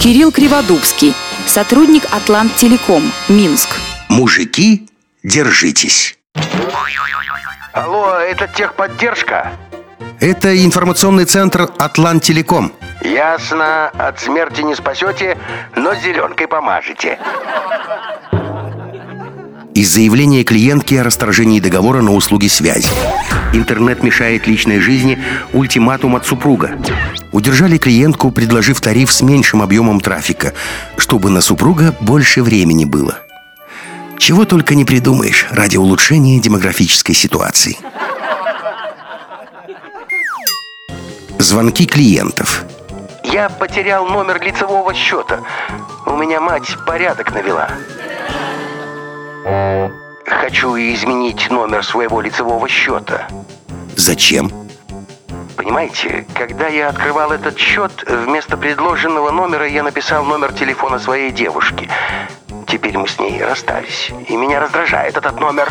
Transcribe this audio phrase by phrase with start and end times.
[0.00, 1.14] Кирилл Криводубский,
[1.46, 3.68] сотрудник Атлант Телеком, Минск.
[4.08, 4.88] Мужики,
[5.22, 6.16] держитесь.
[7.74, 9.52] Алло, это техподдержка?
[10.18, 12.72] Это информационный центр Атлант Телеком.
[13.02, 15.36] Ясно, от смерти не спасете,
[15.76, 17.18] но зеленкой помажете.
[19.80, 22.90] Из заявления клиентки о расторжении договора на услуги связи.
[23.54, 25.18] Интернет мешает личной жизни,
[25.54, 26.78] ультиматум от супруга.
[27.32, 30.52] Удержали клиентку, предложив тариф с меньшим объемом трафика,
[30.98, 33.20] чтобы на супруга больше времени было.
[34.18, 37.78] Чего только не придумаешь ради улучшения демографической ситуации.
[41.38, 42.66] Звонки клиентов.
[43.24, 45.40] Я потерял номер лицевого счета.
[46.04, 47.70] У меня мать порядок навела.
[50.26, 53.28] Хочу изменить номер своего лицевого счета.
[53.96, 54.50] Зачем?
[55.56, 61.88] Понимаете, когда я открывал этот счет, вместо предложенного номера я написал номер телефона своей девушки.
[62.66, 65.70] Теперь мы с ней расстались, и меня раздражает этот номер.